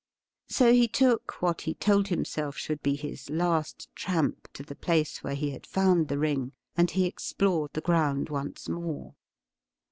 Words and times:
So 0.49 0.73
he 0.73 0.87
took 0.87 1.43
what 1.43 1.61
he 1.61 1.75
told 1.75 2.07
himself 2.07 2.57
should 2.57 2.81
be 2.81 2.95
his 2.95 3.29
last 3.29 3.87
tramp 3.95 4.47
to 4.53 4.63
the 4.63 4.73
place 4.73 5.21
where 5.23 5.35
he 5.35 5.51
had 5.51 5.67
found 5.67 6.07
the 6.07 6.17
ring, 6.17 6.53
and 6.75 6.89
he 6.89 7.05
explored 7.05 7.73
the 7.73 7.81
ground 7.85 8.29
once 8.29 8.67
more. 8.67 9.13